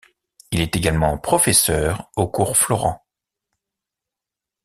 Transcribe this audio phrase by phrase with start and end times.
[0.49, 3.05] Il est également professeur au Cours Florent.